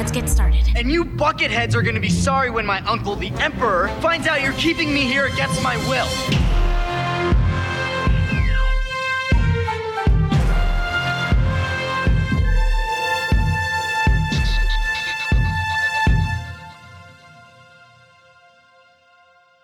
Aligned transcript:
let's 0.00 0.12
get 0.12 0.30
started. 0.30 0.64
And 0.76 0.90
you 0.90 1.04
bucketheads 1.04 1.74
are 1.74 1.82
gonna 1.82 2.00
be 2.00 2.08
sorry 2.08 2.48
when 2.48 2.64
my 2.64 2.80
uncle, 2.86 3.16
the 3.16 3.30
Emperor, 3.38 3.88
finds 4.00 4.26
out 4.26 4.40
you're 4.40 4.54
keeping 4.54 4.94
me 4.94 5.02
here 5.02 5.26
against 5.26 5.62
my 5.62 5.76
will. 5.90 6.08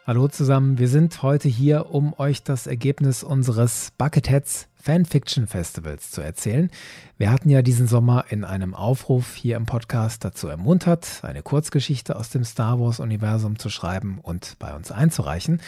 Hallo 0.07 0.29
zusammen, 0.29 0.79
wir 0.79 0.89
sind 0.89 1.23
heute 1.23 1.49
hier, 1.49 1.87
um 1.95 2.13
euch 2.19 2.43
das 2.43 2.67
Ergebnis 2.67 3.25
unseres 3.25 3.91
Bucketheads 3.97 4.69
Fanfiction 4.87 5.49
Festivals 5.49 6.13
zu 6.13 6.21
erzählen. 6.21 6.71
Wir 7.19 7.33
hatten 7.33 7.51
ja 7.51 7.61
diesen 7.61 7.89
Sommer 7.89 8.27
in 8.29 8.45
einem 8.45 8.73
Aufruf 8.73 9.35
hier 9.35 9.57
im 9.57 9.67
Podcast 9.67 10.25
dazu 10.25 10.47
ermuntert, 10.47 11.23
eine 11.23 11.43
Kurzgeschichte 11.43 12.15
aus 12.15 12.31
dem 12.31 12.45
Star 12.45 12.79
Wars-Universum 12.79 13.59
zu 13.59 13.69
schreiben 13.69 14.21
und 14.23 14.55
bei 14.61 14.77
uns 14.77 14.93
einzureichen. 14.93 15.61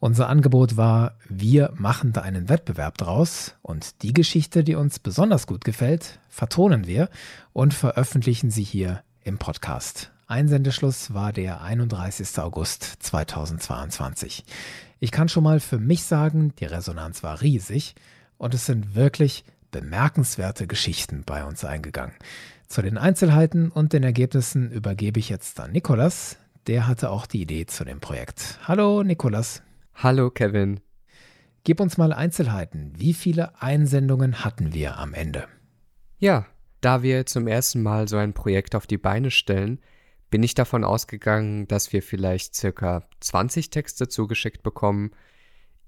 Unser 0.00 0.28
Angebot 0.28 0.76
war, 0.76 1.14
wir 1.28 1.72
machen 1.76 2.12
da 2.12 2.22
einen 2.22 2.48
Wettbewerb 2.48 2.98
draus 2.98 3.54
und 3.62 4.02
die 4.02 4.12
Geschichte, 4.12 4.64
die 4.64 4.74
uns 4.74 4.98
besonders 4.98 5.46
gut 5.46 5.64
gefällt, 5.64 6.18
vertonen 6.28 6.88
wir 6.88 7.10
und 7.52 7.74
veröffentlichen 7.74 8.50
sie 8.50 8.64
hier 8.64 9.04
im 9.22 9.38
Podcast. 9.38 10.10
Einsendeschluss 10.26 11.14
war 11.14 11.32
der 11.32 11.62
31. 11.62 12.40
August 12.40 12.82
2022. 12.82 14.44
Ich 14.98 15.12
kann 15.12 15.28
schon 15.28 15.44
mal 15.44 15.60
für 15.60 15.78
mich 15.78 16.02
sagen, 16.02 16.52
die 16.58 16.64
Resonanz 16.64 17.22
war 17.22 17.40
riesig 17.40 17.94
und 18.38 18.54
es 18.54 18.66
sind 18.66 18.94
wirklich 18.94 19.44
bemerkenswerte 19.70 20.66
Geschichten 20.66 21.22
bei 21.24 21.44
uns 21.44 21.64
eingegangen. 21.64 22.14
Zu 22.68 22.82
den 22.82 22.98
Einzelheiten 22.98 23.70
und 23.70 23.92
den 23.92 24.02
Ergebnissen 24.02 24.70
übergebe 24.70 25.20
ich 25.20 25.28
jetzt 25.28 25.60
an 25.60 25.72
Nikolas. 25.72 26.36
Der 26.66 26.86
hatte 26.86 27.10
auch 27.10 27.26
die 27.26 27.42
Idee 27.42 27.66
zu 27.66 27.84
dem 27.84 28.00
Projekt. 28.00 28.58
Hallo 28.64 29.02
Nikolas. 29.02 29.62
Hallo 29.94 30.30
Kevin. 30.30 30.80
Gib 31.62 31.80
uns 31.80 31.96
mal 31.96 32.12
Einzelheiten. 32.12 32.92
Wie 32.96 33.14
viele 33.14 33.60
Einsendungen 33.60 34.44
hatten 34.44 34.74
wir 34.74 34.98
am 34.98 35.14
Ende? 35.14 35.46
Ja, 36.18 36.46
da 36.80 37.02
wir 37.02 37.26
zum 37.26 37.46
ersten 37.46 37.82
Mal 37.82 38.08
so 38.08 38.16
ein 38.16 38.34
Projekt 38.34 38.74
auf 38.74 38.86
die 38.86 38.98
Beine 38.98 39.30
stellen, 39.30 39.80
bin 40.30 40.42
ich 40.42 40.54
davon 40.54 40.84
ausgegangen, 40.84 41.66
dass 41.68 41.92
wir 41.92 42.02
vielleicht 42.02 42.54
circa 42.54 43.08
20 43.20 43.70
Texte 43.70 44.08
zugeschickt 44.08 44.62
bekommen. 44.62 45.12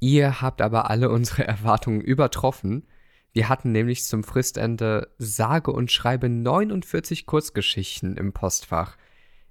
Ihr 0.01 0.41
habt 0.41 0.61
aber 0.61 0.91
alle 0.91 1.11
unsere 1.11 1.45
Erwartungen 1.49 2.01
übertroffen. 2.01 2.87
Wir 3.33 3.49
hatten 3.49 3.73
nämlich 3.73 4.05
zum 4.05 4.25
Fristende 4.25 5.15
sage 5.19 5.71
und 5.71 5.93
schreibe 5.93 6.29
49 6.29 7.27
Kurzgeschichten 7.27 8.17
im 8.17 8.33
Postfach. 8.33 8.97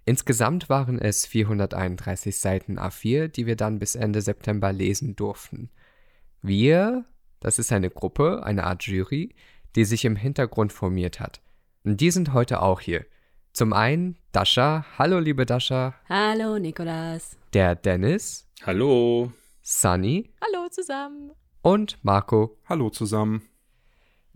Insgesamt 0.05 0.69
waren 0.69 0.99
es 0.99 1.25
431 1.25 2.39
Seiten 2.39 2.79
A4, 2.79 3.27
die 3.27 3.47
wir 3.47 3.55
dann 3.55 3.79
bis 3.79 3.95
Ende 3.95 4.21
September 4.21 4.71
lesen 4.71 5.15
durften. 5.15 5.69
Wir, 6.41 7.05
das 7.39 7.57
ist 7.57 7.71
eine 7.71 7.89
Gruppe, 7.89 8.43
eine 8.43 8.65
Art 8.65 8.83
Jury, 8.83 9.35
die 9.75 9.85
sich 9.85 10.05
im 10.05 10.15
Hintergrund 10.15 10.71
formiert 10.71 11.19
hat. 11.19 11.41
Und 11.83 12.01
die 12.01 12.11
sind 12.11 12.33
heute 12.33 12.61
auch 12.61 12.81
hier. 12.81 13.05
Zum 13.51 13.73
einen 13.73 14.17
Dasha. 14.31 14.85
Hallo, 14.97 15.19
liebe 15.19 15.45
Dasha. 15.45 15.95
Hallo, 16.09 16.59
Nikolas. 16.59 17.37
Der 17.53 17.75
Dennis. 17.75 18.47
Hallo. 18.63 19.31
Sunny. 19.67 20.29
Hallo 20.41 20.69
zusammen. 20.69 21.31
Und 21.63 21.97
Marco. 22.03 22.55
Hallo 22.69 22.91
zusammen. 22.91 23.49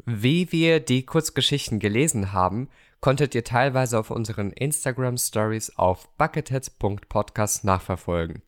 Wie 0.04 0.52
wir 0.52 0.80
die 0.80 1.06
Kurzgeschichten 1.06 1.78
gelesen 1.78 2.34
haben, 2.34 2.68
konntet 3.00 3.36
ihr 3.36 3.44
teilweise 3.44 4.00
auf 4.00 4.10
unseren 4.10 4.52
Instagram 4.52 5.18
Stories 5.18 5.78
auf 5.78 6.10
bucketheads.podcast 6.18 7.64
nachverfolgen. 7.64 8.42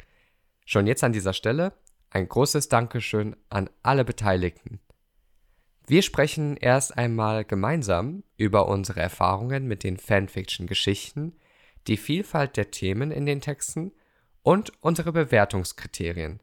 Schon 0.65 0.87
jetzt 0.87 1.03
an 1.03 1.13
dieser 1.13 1.33
Stelle 1.33 1.73
ein 2.09 2.27
großes 2.27 2.67
Dankeschön 2.67 3.35
an 3.49 3.69
alle 3.83 4.03
Beteiligten. 4.03 4.79
Wir 5.85 6.01
sprechen 6.01 6.57
erst 6.57 6.97
einmal 6.97 7.45
gemeinsam 7.45 8.23
über 8.37 8.67
unsere 8.67 9.01
Erfahrungen 9.01 9.67
mit 9.67 9.83
den 9.83 9.97
Fanfiction-Geschichten, 9.97 11.37
die 11.85 11.97
Vielfalt 11.97 12.57
der 12.57 12.71
Themen 12.71 13.11
in 13.11 13.27
den 13.27 13.39
Texten 13.39 13.91
und 14.41 14.73
unsere 14.81 15.11
Bewertungskriterien. 15.11 16.41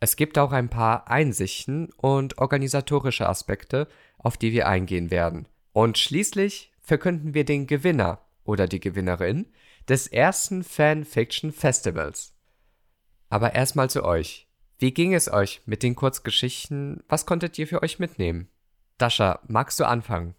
Es 0.00 0.16
gibt 0.16 0.38
auch 0.38 0.52
ein 0.52 0.68
paar 0.68 1.08
Einsichten 1.08 1.90
und 1.96 2.38
organisatorische 2.38 3.28
Aspekte, 3.28 3.88
auf 4.18 4.36
die 4.36 4.52
wir 4.52 4.68
eingehen 4.68 5.10
werden. 5.10 5.48
Und 5.72 5.98
schließlich 5.98 6.72
verkünden 6.80 7.34
wir 7.34 7.44
den 7.44 7.66
Gewinner 7.66 8.20
oder 8.44 8.66
die 8.66 8.80
Gewinnerin 8.80 9.46
des 9.88 10.06
ersten 10.06 10.62
Fanfiction 10.62 11.52
Festivals. 11.52 12.32
Aber 13.28 13.54
erstmal 13.54 13.90
zu 13.90 14.04
euch. 14.04 14.48
Wie 14.78 14.94
ging 14.94 15.14
es 15.14 15.30
euch 15.30 15.62
mit 15.66 15.82
den 15.82 15.96
Kurzgeschichten? 15.96 17.02
Was 17.08 17.26
konntet 17.26 17.58
ihr 17.58 17.66
für 17.66 17.82
euch 17.82 17.98
mitnehmen? 17.98 18.48
Dasha, 18.96 19.40
magst 19.48 19.80
du 19.80 19.84
anfangen? 19.84 20.34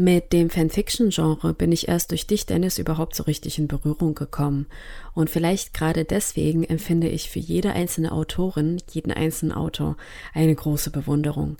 Mit 0.00 0.32
dem 0.32 0.48
Fanfiction-Genre 0.48 1.54
bin 1.54 1.72
ich 1.72 1.88
erst 1.88 2.12
durch 2.12 2.28
dich, 2.28 2.46
Dennis, 2.46 2.78
überhaupt 2.78 3.16
so 3.16 3.24
richtig 3.24 3.58
in 3.58 3.66
Berührung 3.66 4.14
gekommen. 4.14 4.68
Und 5.12 5.28
vielleicht 5.28 5.74
gerade 5.74 6.04
deswegen 6.04 6.62
empfinde 6.62 7.08
ich 7.08 7.28
für 7.28 7.40
jede 7.40 7.72
einzelne 7.72 8.12
Autorin, 8.12 8.80
jeden 8.92 9.10
einzelnen 9.10 9.50
Autor 9.50 9.96
eine 10.32 10.54
große 10.54 10.92
Bewunderung. 10.92 11.56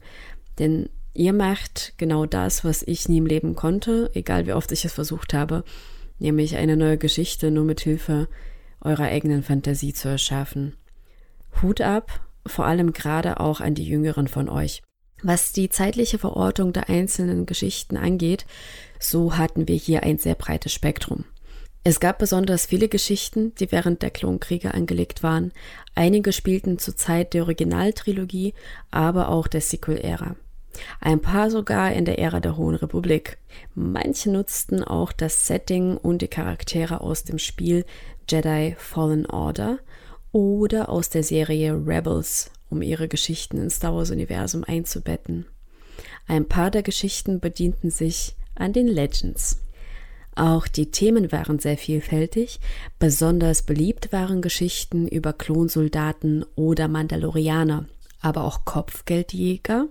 Denn 0.61 0.89
ihr 1.15 1.33
macht 1.33 1.95
genau 1.97 2.27
das, 2.27 2.65
was 2.65 2.85
ich 2.85 3.09
nie 3.09 3.19
im 3.19 3.27
Leben 3.27 3.57
konnte, 3.57 4.09
egal 4.15 4.47
wie 4.47 4.53
oft 4.53 4.71
ich 4.71 4.85
es 4.85 4.93
versucht 4.93 5.35
habe, 5.35 5.65
nämlich 6.21 6.55
eine 6.55 6.77
neue 6.77 6.97
Geschichte 6.97 7.51
nur 7.51 7.65
mit 7.65 7.81
Hilfe 7.81 8.29
eurer 8.81 9.07
eigenen 9.07 9.43
Fantasie 9.43 9.95
zu 9.95 10.07
erschaffen. 10.07 10.77
Hut 11.61 11.81
ab, 11.81 12.21
vor 12.47 12.67
allem 12.67 12.93
gerade 12.93 13.41
auch 13.41 13.61
an 13.61 13.75
die 13.75 13.89
Jüngeren 13.89 14.29
von 14.29 14.49
euch. 14.49 14.81
Was 15.23 15.53
die 15.53 15.69
zeitliche 15.69 16.19
Verortung 16.19 16.73
der 16.73 16.89
einzelnen 16.89 17.45
Geschichten 17.47 17.97
angeht, 17.97 18.47
so 19.01 19.37
hatten 19.37 19.67
wir 19.67 19.77
hier 19.77 20.03
ein 20.05 20.19
sehr 20.19 20.35
breites 20.35 20.73
Spektrum. 20.73 21.25
Es 21.85 22.01
gab 22.01 22.19
besonders 22.19 22.67
viele 22.67 22.89
Geschichten, 22.89 23.55
die 23.57 23.73
während 23.73 24.03
der 24.03 24.11
Klonkriege 24.11 24.75
angelegt 24.75 25.23
waren. 25.23 25.53
Einige 25.95 26.33
spielten 26.33 26.79
zur 26.79 26.97
Zeit 26.97 27.35
der 27.35 27.43
Originaltrilogie, 27.45 28.55
aber 28.91 29.29
auch 29.29 29.47
der 29.47 29.61
Sequel-Ära. 29.61 30.37
Ein 31.01 31.21
paar 31.21 31.51
sogar 31.51 31.93
in 31.93 32.05
der 32.05 32.19
Ära 32.19 32.41
der 32.41 32.57
Hohen 32.57 32.75
Republik. 32.75 33.39
Manche 33.75 34.31
nutzten 34.31 34.85
auch 34.85 35.13
das 35.13 35.47
Setting 35.47 35.97
und 35.97 36.23
die 36.23 36.29
Charaktere 36.29 37.01
aus 37.01 37.25
dem 37.25 37.39
Spiel 37.39 37.85
Jedi 38.29 38.77
Fallen 38.79 39.27
Order 39.27 39.79
oder 40.31 40.89
aus 40.89 41.09
der 41.09 41.23
Serie 41.23 41.73
Rebels 41.73 42.51
um 42.71 42.83
ihre 42.83 43.09
Geschichten 43.09 43.59
ins 43.59 43.77
Star 43.77 43.95
Wars-Universum 43.95 44.65
einzubetten. 44.65 45.47
Ein 46.27 46.47
paar 46.47 46.71
der 46.71 46.83
Geschichten 46.83 47.41
bedienten 47.41 47.91
sich 47.91 48.37
an 48.55 48.73
den 48.73 48.87
Legends. 48.87 49.61
Auch 50.35 50.69
die 50.69 50.91
Themen 50.91 51.33
waren 51.33 51.59
sehr 51.59 51.77
vielfältig. 51.77 52.61
Besonders 52.99 53.63
beliebt 53.63 54.13
waren 54.13 54.41
Geschichten 54.41 55.09
über 55.09 55.33
Klonsoldaten 55.33 56.45
oder 56.55 56.87
Mandalorianer, 56.87 57.87
aber 58.21 58.45
auch 58.45 58.65
Kopfgeldjäger. 58.65 59.89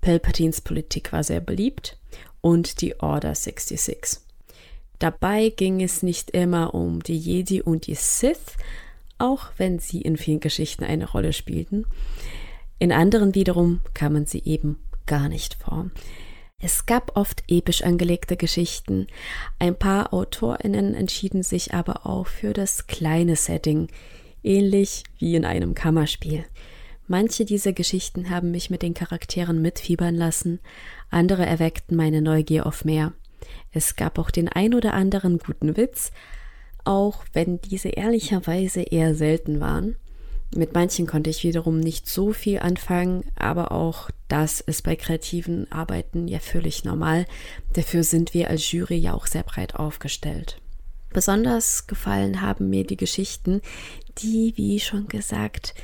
Palpatines 0.00 0.60
Politik 0.60 1.12
war 1.12 1.22
sehr 1.22 1.40
beliebt 1.40 1.98
und 2.40 2.80
die 2.80 2.98
Order 3.00 3.34
66. 3.34 4.20
Dabei 4.98 5.50
ging 5.50 5.82
es 5.82 6.02
nicht 6.02 6.30
immer 6.30 6.74
um 6.74 7.02
die 7.02 7.16
Jedi 7.16 7.62
und 7.62 7.86
die 7.86 7.94
Sith, 7.94 8.56
auch 9.18 9.50
wenn 9.56 9.78
sie 9.78 10.00
in 10.00 10.16
vielen 10.16 10.40
Geschichten 10.40 10.84
eine 10.84 11.10
Rolle 11.10 11.32
spielten. 11.32 11.84
In 12.78 12.92
anderen 12.92 13.34
wiederum 13.34 13.80
kamen 13.94 14.26
sie 14.26 14.42
eben 14.44 14.78
gar 15.06 15.28
nicht 15.28 15.54
vor. 15.54 15.90
Es 16.60 16.86
gab 16.86 17.16
oft 17.16 17.44
episch 17.48 17.82
angelegte 17.82 18.36
Geschichten. 18.36 19.06
Ein 19.60 19.76
paar 19.76 20.12
AutorInnen 20.12 20.94
entschieden 20.94 21.44
sich 21.44 21.72
aber 21.72 22.04
auch 22.04 22.26
für 22.26 22.52
das 22.52 22.88
kleine 22.88 23.36
Setting, 23.36 23.88
ähnlich 24.42 25.04
wie 25.18 25.36
in 25.36 25.44
einem 25.44 25.74
Kammerspiel. 25.74 26.44
Manche 27.06 27.44
dieser 27.44 27.72
Geschichten 27.72 28.28
haben 28.28 28.50
mich 28.50 28.70
mit 28.70 28.82
den 28.82 28.92
Charakteren 28.92 29.62
mitfiebern 29.62 30.14
lassen, 30.14 30.58
andere 31.10 31.46
erweckten 31.46 31.96
meine 31.96 32.20
Neugier 32.20 32.66
auf 32.66 32.84
mehr. 32.84 33.12
Es 33.72 33.96
gab 33.96 34.18
auch 34.18 34.30
den 34.30 34.48
ein 34.48 34.74
oder 34.74 34.94
anderen 34.94 35.38
guten 35.38 35.76
Witz, 35.76 36.10
auch 36.84 37.24
wenn 37.32 37.60
diese 37.60 37.88
ehrlicherweise 37.88 38.82
eher 38.82 39.14
selten 39.14 39.60
waren. 39.60 39.96
Mit 40.54 40.72
manchen 40.72 41.06
konnte 41.06 41.28
ich 41.28 41.44
wiederum 41.44 41.78
nicht 41.78 42.08
so 42.08 42.32
viel 42.32 42.58
anfangen, 42.60 43.24
aber 43.36 43.70
auch 43.72 44.10
das 44.28 44.60
ist 44.60 44.82
bei 44.82 44.96
kreativen 44.96 45.70
Arbeiten 45.70 46.26
ja 46.26 46.38
völlig 46.38 46.84
normal. 46.84 47.26
Dafür 47.74 48.02
sind 48.02 48.32
wir 48.32 48.48
als 48.48 48.72
Jury 48.72 48.96
ja 48.96 49.12
auch 49.12 49.26
sehr 49.26 49.42
breit 49.42 49.74
aufgestellt. 49.74 50.60
Besonders 51.10 51.86
gefallen 51.86 52.40
haben 52.40 52.70
mir 52.70 52.86
die 52.86 52.96
Geschichten, 52.96 53.60
die, 54.18 54.54
wie 54.56 54.80
schon 54.80 55.08
gesagt, 55.08 55.74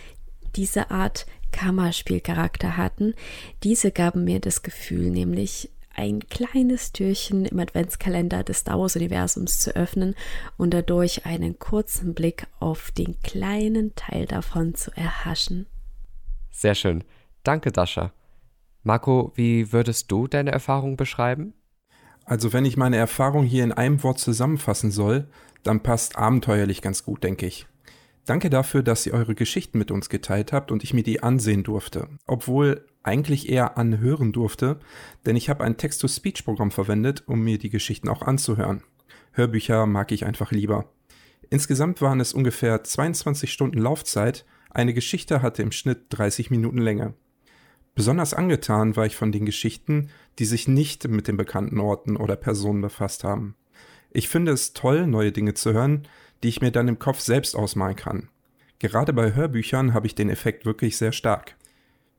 diese 0.56 0.90
Art 0.90 1.26
Kammerspielcharakter 1.54 2.76
hatten. 2.76 3.14
Diese 3.62 3.90
gaben 3.92 4.24
mir 4.24 4.40
das 4.40 4.62
Gefühl, 4.62 5.10
nämlich 5.10 5.70
ein 5.96 6.20
kleines 6.28 6.92
Türchen 6.92 7.44
im 7.44 7.58
Adventskalender 7.58 8.44
des 8.44 8.58
Star 8.58 8.78
Wars-Universums 8.78 9.60
zu 9.60 9.74
öffnen 9.76 10.14
und 10.56 10.74
dadurch 10.74 11.26
einen 11.26 11.58
kurzen 11.58 12.14
Blick 12.14 12.46
auf 12.60 12.90
den 12.90 13.20
kleinen 13.22 13.94
Teil 13.94 14.26
davon 14.26 14.74
zu 14.74 14.90
erhaschen. 14.96 15.66
Sehr 16.50 16.74
schön. 16.74 17.04
Danke, 17.42 17.72
Dasha. 17.72 18.12
Marco, 18.82 19.32
wie 19.34 19.72
würdest 19.72 20.10
du 20.10 20.26
deine 20.26 20.52
Erfahrung 20.52 20.96
beschreiben? 20.96 21.54
Also, 22.24 22.52
wenn 22.52 22.64
ich 22.64 22.76
meine 22.76 22.96
Erfahrung 22.96 23.44
hier 23.44 23.64
in 23.64 23.72
einem 23.72 24.02
Wort 24.02 24.18
zusammenfassen 24.18 24.90
soll, 24.90 25.26
dann 25.62 25.80
passt 25.80 26.16
abenteuerlich 26.16 26.82
ganz 26.82 27.04
gut, 27.04 27.24
denke 27.24 27.46
ich. 27.46 27.66
Danke 28.26 28.48
dafür, 28.48 28.82
dass 28.82 29.04
ihr 29.06 29.12
eure 29.12 29.34
Geschichten 29.34 29.78
mit 29.78 29.90
uns 29.90 30.08
geteilt 30.08 30.52
habt 30.52 30.72
und 30.72 30.82
ich 30.82 30.94
mir 30.94 31.02
die 31.02 31.22
ansehen 31.22 31.62
durfte. 31.62 32.08
Obwohl 32.26 32.86
eigentlich 33.02 33.50
eher 33.50 33.76
anhören 33.76 34.32
durfte, 34.32 34.80
denn 35.26 35.36
ich 35.36 35.50
habe 35.50 35.62
ein 35.62 35.76
Text-to-Speech-Programm 35.76 36.70
verwendet, 36.70 37.24
um 37.26 37.42
mir 37.42 37.58
die 37.58 37.68
Geschichten 37.68 38.08
auch 38.08 38.22
anzuhören. 38.22 38.82
Hörbücher 39.32 39.86
mag 39.86 40.10
ich 40.10 40.24
einfach 40.24 40.52
lieber. 40.52 40.90
Insgesamt 41.50 42.00
waren 42.00 42.20
es 42.20 42.32
ungefähr 42.32 42.82
22 42.82 43.52
Stunden 43.52 43.78
Laufzeit, 43.78 44.46
eine 44.70 44.94
Geschichte 44.94 45.42
hatte 45.42 45.62
im 45.62 45.70
Schnitt 45.70 46.06
30 46.08 46.50
Minuten 46.50 46.78
Länge. 46.78 47.14
Besonders 47.94 48.34
angetan 48.34 48.96
war 48.96 49.06
ich 49.06 49.16
von 49.16 49.30
den 49.30 49.46
Geschichten, 49.46 50.08
die 50.38 50.46
sich 50.46 50.66
nicht 50.66 51.06
mit 51.06 51.28
den 51.28 51.36
bekannten 51.36 51.78
Orten 51.78 52.16
oder 52.16 52.36
Personen 52.36 52.80
befasst 52.80 53.22
haben. 53.22 53.54
Ich 54.10 54.28
finde 54.28 54.52
es 54.52 54.72
toll, 54.72 55.06
neue 55.06 55.30
Dinge 55.30 55.54
zu 55.54 55.72
hören, 55.72 56.08
die 56.44 56.48
ich 56.48 56.60
mir 56.60 56.70
dann 56.70 56.88
im 56.88 56.98
Kopf 56.98 57.20
selbst 57.20 57.56
ausmalen 57.56 57.96
kann. 57.96 58.28
Gerade 58.78 59.14
bei 59.14 59.34
Hörbüchern 59.34 59.94
habe 59.94 60.06
ich 60.06 60.14
den 60.14 60.28
Effekt 60.28 60.66
wirklich 60.66 60.98
sehr 60.98 61.12
stark. 61.12 61.56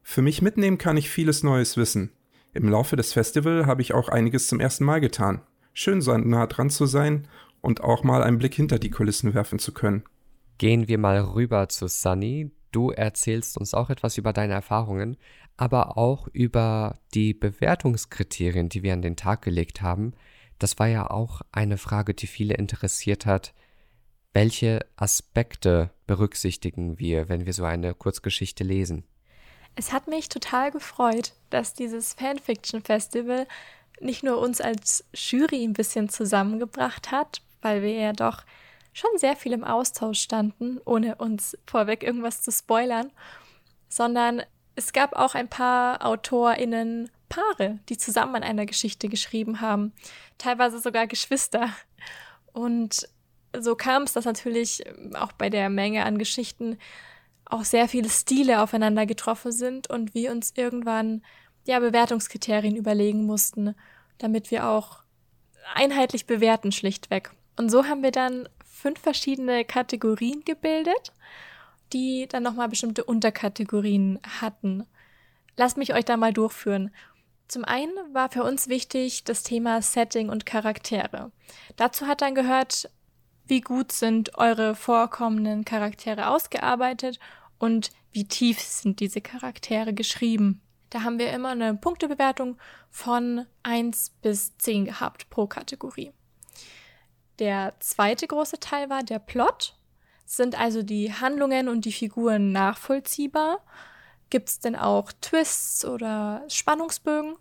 Für 0.02 0.22
mich 0.22 0.42
mitnehmen 0.42 0.78
kann 0.78 0.98
ich 0.98 1.10
vieles 1.10 1.44
Neues 1.44 1.78
wissen. 1.78 2.12
Im 2.54 2.68
Laufe 2.68 2.96
des 2.96 3.14
Festivals 3.14 3.68
habe 3.68 3.82
ich 3.82 3.94
auch 3.94 4.10
einiges 4.10 4.48
zum 4.48 4.60
ersten 4.60 4.84
Mal 4.86 5.02
getan. 5.02 5.42
Schön 5.74 6.02
so 6.02 6.18
nah 6.18 6.48
dran 6.48 6.70
zu 6.70 6.86
sein 6.86 7.28
und 7.62 7.82
auch 7.82 8.04
mal 8.04 8.24
einen 8.24 8.38
Blick 8.38 8.56
hinter 8.56 8.80
die 8.80 8.90
Kulissen 8.90 9.34
werfen 9.34 9.60
zu 9.60 9.74
können. 9.74 10.04
Gehen 10.58 10.88
wir 10.88 10.98
mal 10.98 11.20
rüber 11.20 11.70
zu 11.70 11.88
Sunny. 11.88 12.52
Du 12.72 12.92
erzählst 12.92 13.58
uns 13.58 13.74
auch 13.74 13.90
etwas 13.90 14.18
über 14.18 14.32
deine 14.32 14.54
Erfahrungen, 14.54 15.18
aber 15.58 15.98
auch 15.98 16.28
über 16.34 16.98
die 17.14 17.34
Bewertungskriterien, 17.34 18.70
die 18.70 18.84
wir 18.84 18.94
an 18.94 19.02
den 19.02 19.18
Tag 19.18 19.42
gelegt 19.42 19.82
haben. 19.82 20.14
Das 20.60 20.80
war 20.80 20.88
ja 20.88 21.10
auch 21.10 21.42
eine 21.52 21.78
Frage, 21.78 22.14
die 22.14 22.28
viele 22.28 22.56
interessiert 22.56 23.26
hat. 23.26 23.54
Welche 24.36 24.86
Aspekte 24.98 25.92
berücksichtigen 26.08 27.00
wir, 27.00 27.30
wenn 27.30 27.46
wir 27.46 27.54
so 27.54 27.64
eine 27.64 27.94
Kurzgeschichte 27.94 28.66
lesen? 28.66 29.06
Es 29.76 29.94
hat 29.94 30.10
mich 30.10 30.28
total 30.28 30.72
gefreut, 30.72 31.32
dass 31.52 31.74
dieses 31.74 32.16
Fanfiction 32.16 32.82
Festival 32.82 33.48
nicht 34.02 34.24
nur 34.24 34.40
uns 34.40 34.60
als 34.60 35.06
Jury 35.14 35.64
ein 35.64 35.72
bisschen 35.72 36.10
zusammengebracht 36.10 37.12
hat, 37.12 37.44
weil 37.62 37.82
wir 37.82 37.94
ja 37.94 38.12
doch 38.12 38.44
schon 38.92 39.10
sehr 39.16 39.38
viel 39.38 39.54
im 39.54 39.64
Austausch 39.64 40.20
standen, 40.20 40.82
ohne 40.84 41.16
uns 41.16 41.58
vorweg 41.66 42.04
irgendwas 42.04 42.42
zu 42.42 42.52
spoilern, 42.52 43.14
sondern 43.88 44.42
es 44.76 44.92
gab 44.92 45.14
auch 45.14 45.36
ein 45.36 45.48
paar 45.48 46.06
AutorInnen 46.06 47.10
Paare, 47.30 47.80
die 47.88 47.96
zusammen 47.96 48.36
an 48.36 48.44
einer 48.44 48.66
Geschichte 48.66 49.08
geschrieben 49.08 49.62
haben, 49.62 49.94
teilweise 50.38 50.82
sogar 50.82 51.08
Geschwister. 51.08 51.70
Und 52.52 53.08
so 53.62 53.76
kam 53.76 54.04
es, 54.04 54.14
dass 54.14 54.26
natürlich 54.26 54.84
auch 55.14 55.32
bei 55.34 55.50
der 55.50 55.70
Menge 55.70 56.06
an 56.06 56.18
Geschichten 56.18 56.78
auch 57.46 57.64
sehr 57.64 57.88
viele 57.88 58.10
Stile 58.10 58.62
aufeinander 58.62 59.06
getroffen 59.06 59.52
sind 59.52 59.90
und 59.90 60.14
wir 60.14 60.32
uns 60.32 60.54
irgendwann 60.56 61.22
ja 61.66 61.80
Bewertungskriterien 61.80 62.76
überlegen 62.76 63.26
mussten, 63.26 63.76
damit 64.18 64.52
wir 64.52 64.68
auch 64.68 65.04
einheitlich 65.74 66.26
bewerten 66.26 66.72
schlichtweg. 66.72 67.32
Und 67.58 67.70
so 67.70 67.86
haben 67.86 68.04
wir 68.04 68.12
dann 68.12 68.50
fünf 68.66 69.00
verschiedene 69.00 69.66
Kategorien 69.66 70.44
gebildet, 70.46 71.14
die 71.94 72.28
dann 72.28 72.44
nochmal 72.44 72.70
bestimmte 72.70 73.04
Unterkategorien 73.04 74.20
hatten. 74.42 74.86
Lasst 75.56 75.78
mich 75.78 75.94
euch 75.94 76.06
da 76.06 76.18
mal 76.18 76.34
durchführen. 76.34 76.92
Zum 77.48 77.64
einen 77.64 77.94
war 78.12 78.30
für 78.30 78.44
uns 78.44 78.68
wichtig 78.68 79.24
das 79.24 79.44
Thema 79.44 79.82
Setting 79.82 80.30
und 80.30 80.46
Charaktere. 80.46 81.32
Dazu 81.76 82.08
hat 82.08 82.22
dann 82.22 82.36
gehört, 82.36 82.90
wie 83.48 83.62
gut 83.62 83.92
sind 83.92 84.38
eure 84.38 84.76
vorkommenden 84.76 85.66
Charaktere 85.66 86.30
ausgearbeitet 86.30 87.20
und 87.60 87.92
wie 88.12 88.28
tief 88.28 88.60
sind 88.60 89.00
diese 89.00 89.22
Charaktere 89.22 89.94
geschrieben. 89.94 90.62
Da 90.90 91.04
haben 91.04 91.20
wir 91.20 91.32
immer 91.34 91.50
eine 91.50 91.76
Punktebewertung 91.76 92.58
von 92.90 93.46
1 93.64 94.12
bis 94.22 94.58
10 94.58 94.86
gehabt 94.86 95.30
pro 95.30 95.48
Kategorie. 95.48 96.12
Der 97.40 97.74
zweite 97.80 98.28
große 98.28 98.60
Teil 98.60 98.90
war 98.90 99.04
der 99.04 99.20
Plot. 99.20 99.76
Sind 100.26 100.58
also 100.60 100.84
die 100.84 101.14
Handlungen 101.14 101.68
und 101.68 101.86
die 101.86 101.92
Figuren 101.92 102.52
nachvollziehbar? 102.52 103.60
Gibt 104.30 104.50
es 104.50 104.60
denn 104.60 104.76
auch 104.76 105.12
Twists 105.22 105.86
oder 105.86 106.44
Spannungsbögen? 106.48 107.36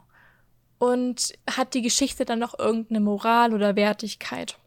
Und 0.79 1.33
hat 1.49 1.75
die 1.75 1.83
Geschichte 1.83 2.25
dann 2.25 2.41
noch 2.41 2.59
irgendeine 2.59 3.01
Moral 3.01 3.55
oder 3.55 3.77
Wertigkeit? 3.77 4.59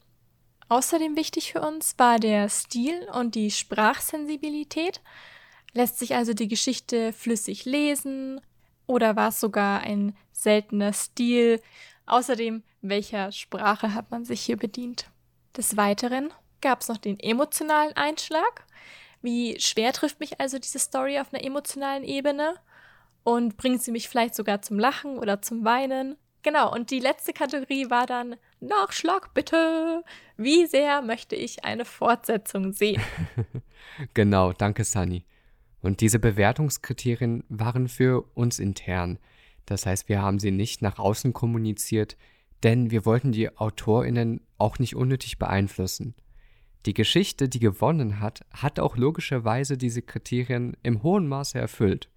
Außerdem 0.69 1.15
wichtig 1.15 1.53
für 1.53 1.61
uns 1.61 1.95
war 1.97 2.19
der 2.19 2.49
Stil 2.49 3.07
und 3.13 3.35
die 3.35 3.51
Sprachsensibilität. 3.51 5.01
Lässt 5.73 5.99
sich 5.99 6.15
also 6.15 6.33
die 6.33 6.47
Geschichte 6.47 7.13
flüssig 7.13 7.65
lesen 7.65 8.41
oder 8.85 9.15
war 9.15 9.29
es 9.29 9.39
sogar 9.39 9.81
ein 9.81 10.15
seltener 10.31 10.91
Stil? 10.91 11.61
Außerdem, 12.05 12.63
welcher 12.81 13.31
Sprache 13.31 13.93
hat 13.93 14.11
man 14.11 14.25
sich 14.25 14.41
hier 14.41 14.57
bedient? 14.57 15.09
Des 15.55 15.77
Weiteren 15.77 16.33
gab 16.61 16.81
es 16.81 16.87
noch 16.87 16.97
den 16.97 17.19
emotionalen 17.19 17.95
Einschlag. 17.95 18.65
Wie 19.21 19.59
schwer 19.59 19.93
trifft 19.93 20.19
mich 20.19 20.39
also 20.39 20.59
diese 20.59 20.79
Story 20.79 21.19
auf 21.19 21.33
einer 21.33 21.43
emotionalen 21.43 22.03
Ebene? 22.03 22.55
Und 23.23 23.57
bringt 23.57 23.81
sie 23.81 23.91
mich 23.91 24.07
vielleicht 24.07 24.35
sogar 24.35 24.61
zum 24.61 24.79
Lachen 24.79 25.17
oder 25.17 25.41
zum 25.41 25.65
Weinen? 25.65 26.17
Genau, 26.43 26.71
und 26.73 26.91
die 26.91 26.99
letzte 26.99 27.33
Kategorie 27.33 27.89
war 27.89 28.05
dann 28.05 28.37
Nachschlag 28.59 29.33
bitte. 29.33 30.03
Wie 30.35 30.65
sehr 30.65 31.01
möchte 31.01 31.35
ich 31.35 31.63
eine 31.63 31.85
Fortsetzung 31.85 32.73
sehen? 32.73 33.01
genau, 34.13 34.53
danke 34.53 34.83
Sunny. 34.83 35.25
Und 35.81 36.01
diese 36.01 36.19
Bewertungskriterien 36.19 37.43
waren 37.49 37.87
für 37.87 38.23
uns 38.33 38.59
intern. 38.59 39.19
Das 39.65 39.85
heißt, 39.85 40.09
wir 40.09 40.21
haben 40.21 40.39
sie 40.39 40.51
nicht 40.51 40.81
nach 40.81 40.97
außen 40.97 41.33
kommuniziert, 41.33 42.17
denn 42.63 42.89
wir 42.89 43.05
wollten 43.05 43.31
die 43.31 43.55
Autorinnen 43.55 44.41
auch 44.57 44.79
nicht 44.79 44.95
unnötig 44.95 45.37
beeinflussen. 45.37 46.15
Die 46.85 46.93
Geschichte, 46.93 47.49
die 47.49 47.59
gewonnen 47.59 48.19
hat, 48.19 48.45
hat 48.51 48.79
auch 48.79 48.97
logischerweise 48.97 49.77
diese 49.77 50.01
Kriterien 50.01 50.75
im 50.83 51.03
hohen 51.03 51.27
Maße 51.27 51.59
erfüllt. 51.59 52.09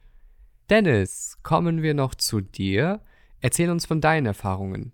Dennis, 0.71 1.39
kommen 1.43 1.83
wir 1.83 1.95
noch 1.95 2.15
zu 2.15 2.41
dir. 2.41 3.03
Erzähl 3.41 3.71
uns 3.71 3.87
von 3.87 4.01
deinen 4.01 4.27
Erfahrungen. 4.27 4.93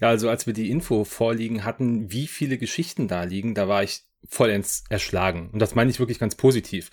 Ja, 0.00 0.08
also 0.08 0.28
als 0.28 0.46
wir 0.46 0.52
die 0.52 0.70
Info 0.70 1.04
vorliegen 1.04 1.64
hatten, 1.64 2.12
wie 2.12 2.26
viele 2.26 2.58
Geschichten 2.58 3.08
da 3.08 3.24
liegen, 3.24 3.54
da 3.54 3.68
war 3.68 3.82
ich 3.82 4.02
vollends 4.28 4.84
erschlagen. 4.88 5.50
Und 5.52 5.60
das 5.60 5.74
meine 5.74 5.90
ich 5.90 6.00
wirklich 6.00 6.18
ganz 6.18 6.34
positiv. 6.34 6.90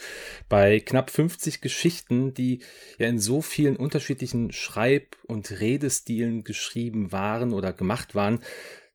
Bei 0.50 0.80
knapp 0.80 1.10
50 1.10 1.62
Geschichten, 1.62 2.34
die 2.34 2.60
ja 2.98 3.08
in 3.08 3.20
so 3.20 3.42
vielen 3.42 3.76
unterschiedlichen 3.76 4.52
Schreib- 4.52 5.18
und 5.28 5.60
Redestilen 5.60 6.44
geschrieben 6.44 7.12
waren 7.12 7.54
oder 7.54 7.74
gemacht 7.74 8.16
waren, 8.16 8.40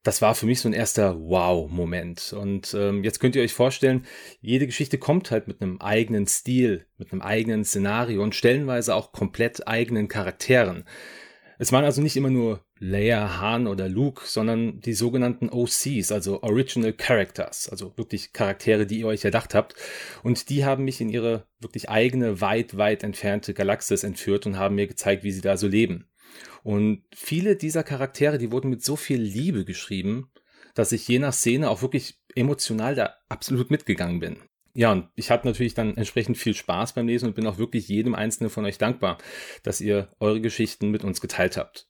das 0.04 0.22
war 0.22 0.34
für 0.34 0.46
mich 0.46 0.60
so 0.60 0.68
ein 0.68 0.74
erster 0.74 1.18
Wow-Moment. 1.18 2.32
Und 2.32 2.74
ähm, 2.74 3.04
jetzt 3.04 3.18
könnt 3.18 3.36
ihr 3.36 3.42
euch 3.42 3.52
vorstellen, 3.52 4.06
jede 4.40 4.66
Geschichte 4.66 4.96
kommt 4.96 5.30
halt 5.30 5.48
mit 5.48 5.60
einem 5.60 5.80
eigenen 5.80 6.26
Stil, 6.26 6.86
mit 6.96 7.12
einem 7.12 7.20
eigenen 7.20 7.64
Szenario 7.64 8.22
und 8.22 8.34
stellenweise 8.34 8.94
auch 8.94 9.12
komplett 9.12 9.66
eigenen 9.66 10.08
Charakteren. 10.08 10.84
Es 11.58 11.72
waren 11.72 11.84
also 11.84 12.00
nicht 12.00 12.16
immer 12.16 12.30
nur 12.30 12.64
Leia, 12.80 13.40
Han 13.40 13.66
oder 13.66 13.88
Luke, 13.88 14.22
sondern 14.24 14.80
die 14.80 14.92
sogenannten 14.92 15.48
OCs, 15.48 16.12
also 16.12 16.42
Original 16.42 16.92
Characters, 16.92 17.68
also 17.68 17.92
wirklich 17.96 18.32
Charaktere, 18.32 18.86
die 18.86 19.00
ihr 19.00 19.06
euch 19.06 19.24
erdacht 19.24 19.54
habt. 19.54 19.74
Und 20.22 20.48
die 20.48 20.64
haben 20.64 20.84
mich 20.84 21.00
in 21.00 21.08
ihre 21.08 21.46
wirklich 21.60 21.88
eigene, 21.88 22.40
weit, 22.40 22.76
weit 22.76 23.02
entfernte 23.02 23.54
Galaxis 23.54 24.04
entführt 24.04 24.46
und 24.46 24.56
haben 24.56 24.76
mir 24.76 24.86
gezeigt, 24.86 25.24
wie 25.24 25.32
sie 25.32 25.40
da 25.40 25.56
so 25.56 25.66
leben. 25.66 26.08
Und 26.62 27.02
viele 27.14 27.56
dieser 27.56 27.82
Charaktere, 27.82 28.38
die 28.38 28.52
wurden 28.52 28.70
mit 28.70 28.84
so 28.84 28.96
viel 28.96 29.20
Liebe 29.20 29.64
geschrieben, 29.64 30.30
dass 30.74 30.92
ich 30.92 31.08
je 31.08 31.18
nach 31.18 31.32
Szene 31.32 31.70
auch 31.70 31.82
wirklich 31.82 32.18
emotional 32.34 32.94
da 32.94 33.14
absolut 33.28 33.70
mitgegangen 33.70 34.20
bin. 34.20 34.36
Ja, 34.74 34.92
und 34.92 35.08
ich 35.16 35.30
hatte 35.32 35.46
natürlich 35.48 35.74
dann 35.74 35.96
entsprechend 35.96 36.38
viel 36.38 36.54
Spaß 36.54 36.92
beim 36.92 37.08
Lesen 37.08 37.26
und 37.26 37.34
bin 37.34 37.46
auch 37.48 37.58
wirklich 37.58 37.88
jedem 37.88 38.14
einzelnen 38.14 38.50
von 38.50 38.64
euch 38.64 38.78
dankbar, 38.78 39.18
dass 39.64 39.80
ihr 39.80 40.08
eure 40.20 40.40
Geschichten 40.40 40.90
mit 40.90 41.02
uns 41.02 41.20
geteilt 41.20 41.56
habt. 41.56 41.88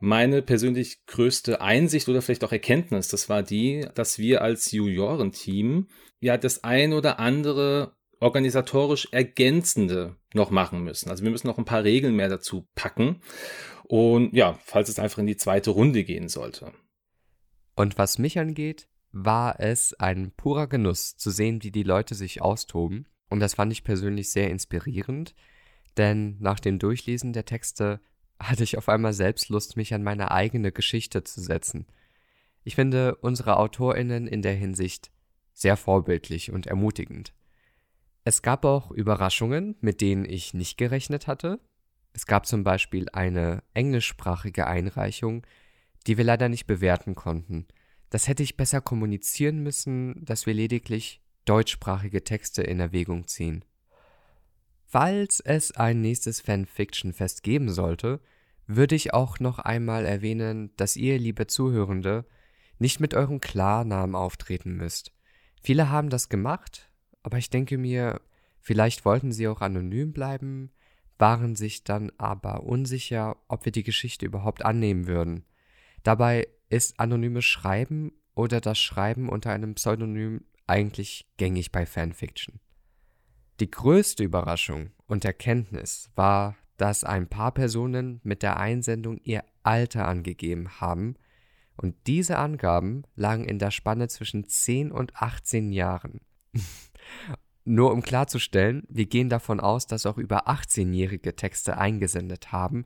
Meine 0.00 0.42
persönlich 0.42 1.04
größte 1.06 1.60
Einsicht 1.60 2.08
oder 2.08 2.22
vielleicht 2.22 2.44
auch 2.44 2.52
Erkenntnis, 2.52 3.08
das 3.08 3.28
war 3.28 3.42
die, 3.42 3.86
dass 3.94 4.18
wir 4.18 4.42
als 4.42 4.70
Juniorenteam 4.70 5.88
ja 6.20 6.36
das 6.36 6.62
ein 6.62 6.92
oder 6.92 7.18
andere 7.18 7.96
organisatorisch 8.20 9.08
ergänzende 9.12 10.16
noch 10.34 10.50
machen 10.50 10.82
müssen. 10.82 11.10
Also 11.10 11.24
wir 11.24 11.30
müssen 11.30 11.46
noch 11.46 11.58
ein 11.58 11.64
paar 11.64 11.84
Regeln 11.84 12.14
mehr 12.14 12.28
dazu 12.28 12.68
packen. 12.74 13.20
Und 13.84 14.34
ja, 14.34 14.58
falls 14.64 14.88
es 14.88 14.98
einfach 14.98 15.18
in 15.18 15.26
die 15.26 15.36
zweite 15.36 15.70
Runde 15.70 16.04
gehen 16.04 16.28
sollte. 16.28 16.72
Und 17.74 17.96
was 17.96 18.18
mich 18.18 18.38
angeht, 18.38 18.88
war 19.12 19.60
es 19.60 19.94
ein 19.94 20.32
purer 20.36 20.66
Genuss 20.66 21.16
zu 21.16 21.30
sehen, 21.30 21.62
wie 21.62 21.70
die 21.70 21.84
Leute 21.84 22.14
sich 22.14 22.42
austoben. 22.42 23.08
Und 23.30 23.40
das 23.40 23.54
fand 23.54 23.72
ich 23.72 23.84
persönlich 23.84 24.30
sehr 24.30 24.50
inspirierend, 24.50 25.34
denn 25.96 26.36
nach 26.40 26.60
dem 26.60 26.78
Durchlesen 26.78 27.32
der 27.32 27.44
Texte 27.44 28.00
hatte 28.40 28.64
ich 28.64 28.78
auf 28.78 28.88
einmal 28.88 29.12
selbst 29.12 29.48
Lust, 29.48 29.76
mich 29.76 29.94
an 29.94 30.02
meine 30.02 30.30
eigene 30.30 30.72
Geschichte 30.72 31.24
zu 31.24 31.40
setzen. 31.40 31.86
Ich 32.64 32.74
finde 32.74 33.16
unsere 33.16 33.56
Autorinnen 33.56 34.26
in 34.26 34.42
der 34.42 34.54
Hinsicht 34.54 35.10
sehr 35.54 35.76
vorbildlich 35.76 36.52
und 36.52 36.66
ermutigend. 36.66 37.32
Es 38.24 38.42
gab 38.42 38.64
auch 38.64 38.90
Überraschungen, 38.90 39.76
mit 39.80 40.00
denen 40.00 40.24
ich 40.24 40.54
nicht 40.54 40.76
gerechnet 40.76 41.26
hatte. 41.26 41.60
Es 42.12 42.26
gab 42.26 42.46
zum 42.46 42.62
Beispiel 42.62 43.08
eine 43.12 43.62
englischsprachige 43.74 44.66
Einreichung, 44.66 45.46
die 46.06 46.16
wir 46.16 46.24
leider 46.24 46.48
nicht 46.48 46.66
bewerten 46.66 47.14
konnten. 47.14 47.66
Das 48.10 48.28
hätte 48.28 48.42
ich 48.42 48.56
besser 48.56 48.80
kommunizieren 48.80 49.62
müssen, 49.62 50.24
dass 50.24 50.46
wir 50.46 50.54
lediglich 50.54 51.22
deutschsprachige 51.44 52.24
Texte 52.24 52.62
in 52.62 52.80
Erwägung 52.80 53.26
ziehen. 53.26 53.64
Falls 54.90 55.40
es 55.40 55.72
ein 55.72 56.00
nächstes 56.00 56.40
Fanfiction-Fest 56.40 57.42
geben 57.42 57.68
sollte, 57.68 58.20
würde 58.66 58.94
ich 58.94 59.12
auch 59.12 59.38
noch 59.38 59.58
einmal 59.58 60.06
erwähnen, 60.06 60.70
dass 60.78 60.96
ihr, 60.96 61.18
liebe 61.18 61.46
Zuhörende, 61.46 62.24
nicht 62.78 62.98
mit 62.98 63.12
eurem 63.12 63.38
Klarnamen 63.38 64.16
auftreten 64.16 64.76
müsst. 64.76 65.12
Viele 65.62 65.90
haben 65.90 66.08
das 66.08 66.30
gemacht, 66.30 66.90
aber 67.22 67.36
ich 67.36 67.50
denke 67.50 67.76
mir, 67.76 68.22
vielleicht 68.60 69.04
wollten 69.04 69.30
sie 69.30 69.46
auch 69.46 69.60
anonym 69.60 70.14
bleiben, 70.14 70.70
waren 71.18 71.54
sich 71.54 71.84
dann 71.84 72.10
aber 72.16 72.62
unsicher, 72.62 73.36
ob 73.46 73.66
wir 73.66 73.72
die 73.72 73.82
Geschichte 73.82 74.24
überhaupt 74.24 74.64
annehmen 74.64 75.06
würden. 75.06 75.44
Dabei 76.02 76.48
ist 76.70 76.98
anonymes 76.98 77.44
Schreiben 77.44 78.12
oder 78.34 78.62
das 78.62 78.78
Schreiben 78.78 79.28
unter 79.28 79.52
einem 79.52 79.74
Pseudonym 79.74 80.46
eigentlich 80.66 81.26
gängig 81.36 81.72
bei 81.72 81.84
Fanfiction. 81.84 82.58
Die 83.60 83.70
größte 83.70 84.22
Überraschung 84.22 84.90
und 85.06 85.24
Erkenntnis 85.24 86.10
war, 86.14 86.56
dass 86.76 87.02
ein 87.02 87.28
paar 87.28 87.52
Personen 87.52 88.20
mit 88.22 88.42
der 88.42 88.58
Einsendung 88.58 89.18
ihr 89.24 89.44
Alter 89.62 90.06
angegeben 90.06 90.80
haben, 90.80 91.16
und 91.80 91.94
diese 92.08 92.38
Angaben 92.38 93.04
lagen 93.14 93.44
in 93.44 93.60
der 93.60 93.70
Spanne 93.70 94.08
zwischen 94.08 94.48
10 94.48 94.90
und 94.90 95.14
18 95.14 95.70
Jahren. 95.70 96.20
Nur 97.64 97.92
um 97.92 98.02
klarzustellen, 98.02 98.82
wir 98.88 99.06
gehen 99.06 99.28
davon 99.28 99.60
aus, 99.60 99.86
dass 99.86 100.06
auch 100.06 100.18
über 100.18 100.48
18-jährige 100.48 101.36
Texte 101.36 101.78
eingesendet 101.78 102.50
haben, 102.50 102.84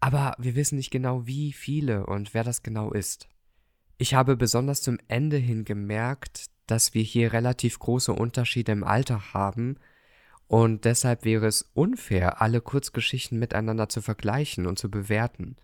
aber 0.00 0.34
wir 0.38 0.54
wissen 0.54 0.76
nicht 0.76 0.90
genau, 0.90 1.26
wie 1.26 1.52
viele 1.52 2.06
und 2.06 2.34
wer 2.34 2.44
das 2.44 2.62
genau 2.62 2.90
ist. 2.92 3.28
Ich 3.98 4.14
habe 4.14 4.36
besonders 4.36 4.82
zum 4.82 4.98
Ende 5.08 5.36
hin 5.36 5.64
gemerkt, 5.64 6.46
dass 6.66 6.94
wir 6.94 7.02
hier 7.02 7.32
relativ 7.32 7.78
große 7.78 8.12
Unterschiede 8.12 8.72
im 8.72 8.84
Alter 8.84 9.32
haben 9.34 9.76
und 10.50 10.84
deshalb 10.84 11.24
wäre 11.24 11.46
es 11.46 11.70
unfair, 11.74 12.42
alle 12.42 12.60
Kurzgeschichten 12.60 13.38
miteinander 13.38 13.88
zu 13.88 14.02
vergleichen 14.02 14.66
und 14.66 14.80
zu 14.80 14.90
bewerten. 14.90 15.54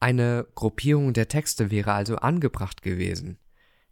Eine 0.00 0.48
Gruppierung 0.56 1.12
der 1.12 1.28
Texte 1.28 1.70
wäre 1.70 1.92
also 1.92 2.16
angebracht 2.16 2.82
gewesen. 2.82 3.38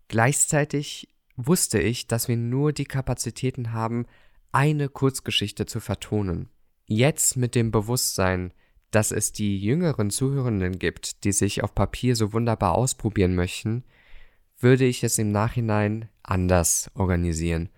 Gleichzeitig 0.08 1.08
wusste 1.36 1.78
ich, 1.78 2.08
dass 2.08 2.26
wir 2.26 2.36
nur 2.36 2.72
die 2.72 2.84
Kapazitäten 2.84 3.72
haben, 3.72 4.06
eine 4.50 4.88
Kurzgeschichte 4.88 5.66
zu 5.66 5.78
vertonen. 5.78 6.48
Jetzt 6.86 7.36
mit 7.36 7.54
dem 7.54 7.70
Bewusstsein, 7.70 8.52
dass 8.90 9.12
es 9.12 9.30
die 9.30 9.56
jüngeren 9.56 10.10
Zuhörenden 10.10 10.80
gibt, 10.80 11.22
die 11.22 11.32
sich 11.32 11.62
auf 11.62 11.76
Papier 11.76 12.16
so 12.16 12.32
wunderbar 12.32 12.74
ausprobieren 12.74 13.36
möchten, 13.36 13.84
würde 14.58 14.84
ich 14.84 15.04
es 15.04 15.16
im 15.18 15.30
Nachhinein 15.30 16.08
anders 16.24 16.90
organisieren. 16.94 17.68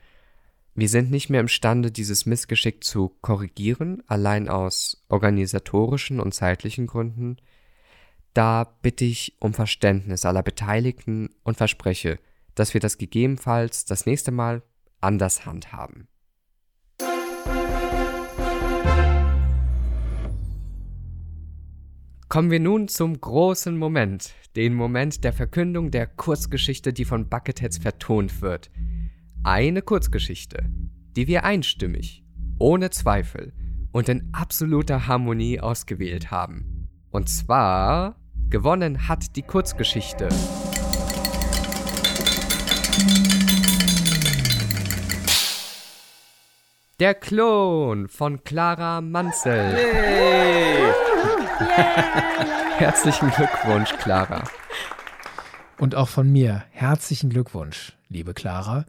Wir 0.75 0.89
sind 0.89 1.11
nicht 1.11 1.31
mehr 1.31 1.41
imstande, 1.41 1.91
dieses 1.91 2.27
Missgeschick 2.27 2.85
zu 2.85 3.09
korrigieren, 3.21 4.03
allein 4.07 4.49
aus 4.49 5.05
organisatorischen 5.09 6.21
und 6.21 6.33
zeitlichen 6.33 6.87
Gründen. 6.87 7.39
Da 8.35 8.65
bitte 8.81 9.05
ich 9.05 9.37
um 9.41 9.53
Verständnis 9.53 10.25
aller 10.25 10.45
Beteiligten 10.45 11.31
und 11.43 11.57
verspreche, 11.57 12.21
dass 12.55 12.73
wir 12.73 12.81
das 12.81 12.99
gegebenenfalls 12.99 13.85
das 13.85 14.07
nächste 14.07 14.31
Mal 14.31 14.63
anders 15.01 15.45
handhaben. 15.45 16.07
Kommen 22.29 22.53
wir 22.53 22.61
nun 22.61 22.87
zum 22.87 23.21
großen 23.21 23.77
Moment, 23.77 24.35
den 24.55 24.75
Moment 24.75 25.25
der 25.25 25.33
Verkündung 25.33 25.91
der 25.91 26.07
Kurzgeschichte, 26.07 26.93
die 26.93 27.05
von 27.05 27.29
Bucketheads 27.29 27.79
vertont 27.79 28.41
wird. 28.41 28.71
Eine 29.43 29.81
Kurzgeschichte, 29.81 30.67
die 31.17 31.27
wir 31.27 31.45
einstimmig, 31.45 32.23
ohne 32.59 32.91
Zweifel 32.91 33.55
und 33.91 34.11
in 34.11 34.29
absoluter 34.33 35.07
Harmonie 35.07 35.59
ausgewählt 35.61 36.31
haben. 36.31 36.91
Und 37.11 37.31
zwar 37.31 38.17
gewonnen 38.51 39.09
hat 39.09 39.37
die 39.37 39.43
Kurzgeschichte. 39.43 40.29
Der 47.01 47.15
Klon 47.15 48.09
von 48.09 48.45
Clara 48.45 49.01
Manzel. 49.01 49.75
Yay. 49.75 50.93
Herzlichen 52.77 53.31
Glückwunsch, 53.31 53.91
Clara. 54.01 54.45
Und 55.79 55.95
auch 55.95 56.09
von 56.09 56.31
mir 56.31 56.65
herzlichen 56.73 57.31
Glückwunsch, 57.31 57.95
liebe 58.11 58.35
Clara. 58.35 58.85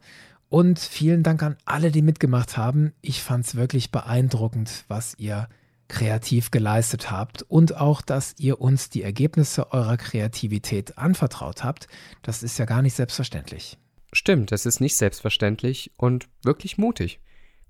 Und 0.52 0.78
vielen 0.78 1.22
Dank 1.22 1.42
an 1.42 1.56
alle, 1.64 1.90
die 1.90 2.02
mitgemacht 2.02 2.58
haben. 2.58 2.92
Ich 3.00 3.22
fand 3.22 3.46
es 3.46 3.54
wirklich 3.54 3.90
beeindruckend, 3.90 4.84
was 4.86 5.14
ihr 5.18 5.48
kreativ 5.88 6.50
geleistet 6.50 7.10
habt 7.10 7.40
und 7.42 7.76
auch, 7.76 8.02
dass 8.02 8.34
ihr 8.38 8.60
uns 8.60 8.90
die 8.90 9.02
Ergebnisse 9.02 9.72
eurer 9.72 9.96
Kreativität 9.96 10.98
anvertraut 10.98 11.64
habt. 11.64 11.88
Das 12.20 12.42
ist 12.42 12.58
ja 12.58 12.66
gar 12.66 12.82
nicht 12.82 12.94
selbstverständlich. 12.94 13.78
Stimmt, 14.12 14.52
es 14.52 14.66
ist 14.66 14.80
nicht 14.80 14.98
selbstverständlich 14.98 15.92
und 15.96 16.28
wirklich 16.42 16.76
mutig. 16.76 17.20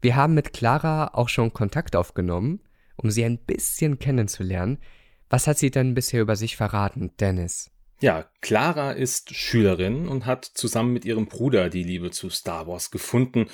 Wir 0.01 0.17
haben 0.17 0.35
mit 0.35 0.53
Clara 0.53 1.13
auch 1.15 1.29
schon 1.29 1.53
Kontakt 1.53 1.95
aufgenommen 1.95 2.61
um 2.97 3.11
sie 3.11 3.25
ein 3.25 3.39
bisschen 3.39 3.99
kennenzulernen. 3.99 4.79
Was 5.29 5.47
hat 5.47 5.59
sie 5.59 5.71
denn 5.71 5.95
bisher 5.95 6.23
über 6.23 6.37
sich 6.37 6.57
verraten, 6.57 7.11
Dennis? 7.19 7.71
Ja, 8.03 8.29
Clara 8.41 8.91
ist 8.91 9.33
Schülerin 9.33 10.09
und 10.09 10.27
hat 10.27 10.45
zusammen 10.45 10.93
mit 10.93 11.05
ihrem 11.05 11.27
Bruder 11.27 11.71
die 11.71 11.85
Liebe 11.85 12.11
zu 12.11 12.31
Star 12.31 12.67
Wars 12.67 12.91
gefunden 12.91 13.47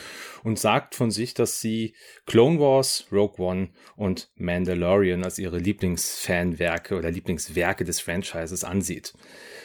und 0.42 0.58
sagt 0.58 0.94
von 0.94 1.10
sich, 1.10 1.34
dass 1.34 1.60
sie 1.60 1.94
Clone 2.24 2.58
Wars, 2.58 3.06
Rogue 3.12 3.44
One 3.44 3.68
und 3.94 4.30
Mandalorian 4.36 5.22
als 5.22 5.38
ihre 5.38 5.58
Lieblingsfanwerke 5.58 6.96
oder 6.96 7.10
Lieblingswerke 7.10 7.84
des 7.84 8.00
Franchises 8.00 8.64
ansieht. 8.64 9.12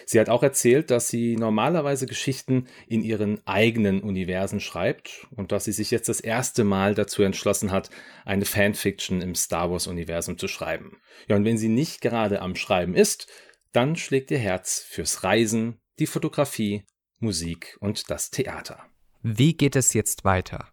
Sie 0.06 0.20
hat 0.20 0.28
auch 0.28 0.44
erzählt, 0.44 0.92
dass 0.92 1.08
sie 1.08 1.38
normalerweise 1.38 2.06
Geschichten 2.06 2.68
in 2.86 3.04
ihren 3.04 3.40
eigenen 3.48 4.02
Universen 4.02 4.60
schreibt 4.60 5.28
und 5.34 5.54
dass 5.54 5.64
sie 5.64 5.72
sich 5.72 5.92
jetzt 5.92 6.10
das 6.10 6.20
erste 6.20 6.66
Mal 6.66 6.94
dazu 6.94 7.24
entschlossen 7.24 7.72
hat, 7.72 7.90
eine 8.26 8.44
Fanfiction 8.44 9.22
im 9.22 9.34
Star 9.36 9.72
Wars 9.72 9.88
Universum 9.88 10.38
zu 10.38 10.50
schreiben. 10.50 10.98
Ja, 11.30 11.38
und 11.38 11.46
wenn 11.46 11.58
sie 11.58 11.70
nicht 11.70 12.02
gerade 12.02 12.42
am 12.42 12.58
Schreiben 12.58 12.96
ist, 12.96 13.28
dann 13.74 13.96
schlägt 13.96 14.32
ihr 14.32 14.38
Herz 14.40 14.86
fürs 14.88 15.24
Reisen, 15.24 15.82
die 16.00 16.08
Fotografie, 16.08 16.86
Musik 17.20 17.76
und 17.80 18.10
das 18.10 18.30
Theater. 18.30 18.86
Wie 19.22 19.56
geht 19.56 19.76
es 19.76 19.94
jetzt 19.94 20.24
weiter? 20.24 20.70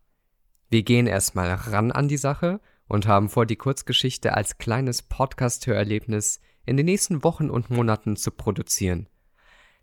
Wir 0.69 0.83
gehen 0.83 1.07
erstmal 1.07 1.53
ran 1.53 1.91
an 1.93 2.09
die 2.09 2.17
Sache 2.17 2.61
und 2.87 3.07
haben 3.07 3.29
vor, 3.29 3.47
die 3.47 3.57
Kurzgeschichte 3.57 4.35
als 4.35 4.59
kleines 4.59 5.03
Podcast-Hörerlebnis 5.03 6.41
in 6.67 6.77
den 6.77 6.87
nächsten 6.87 7.25
Wochen 7.25 7.49
und 7.49 7.71
Monaten 7.71 8.17
zu 8.17 8.31
produzieren. 8.31 9.09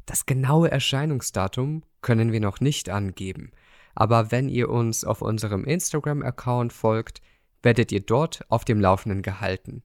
Das 0.06 0.26
genaue 0.26 0.70
Erscheinungsdatum 0.70 1.84
können 2.02 2.32
wir 2.32 2.40
noch 2.40 2.60
nicht 2.60 2.90
angeben, 2.90 3.52
aber 3.96 4.32
wenn 4.32 4.48
ihr 4.48 4.70
uns 4.70 5.04
auf 5.04 5.22
unserem 5.22 5.66
Instagram-Account 5.66 6.72
folgt, 6.72 7.22
werdet 7.64 7.92
ihr 7.92 8.02
dort 8.02 8.46
auf 8.50 8.64
dem 8.64 8.80
Laufenden 8.80 9.24
gehalten. 9.24 9.84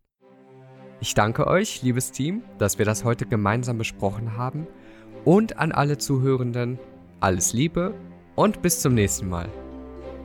Ich 1.02 1.14
danke 1.14 1.48
euch, 1.48 1.82
liebes 1.82 2.12
Team, 2.12 2.42
dass 2.58 2.78
wir 2.78 2.86
das 2.86 3.02
heute 3.02 3.26
gemeinsam 3.26 3.76
besprochen 3.76 4.36
haben 4.36 4.68
und 5.24 5.58
an 5.58 5.72
alle 5.72 5.98
Zuhörenden 5.98 6.78
alles 7.18 7.52
Liebe 7.52 7.92
und 8.36 8.62
bis 8.62 8.78
zum 8.78 8.94
nächsten 8.94 9.28
Mal. 9.28 9.48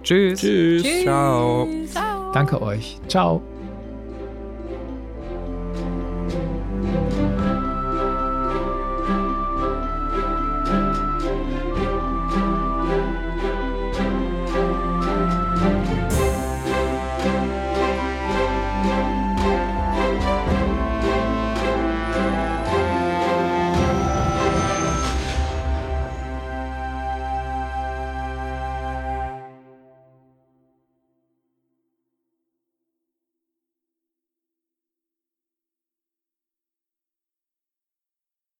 Tschüss. 0.03 0.39
Tschüss. 0.39 1.01
Ciao. 1.01 1.67
Ciao. 1.88 2.31
Danke 2.31 2.62
euch. 2.62 3.00
Ciao. 3.07 3.41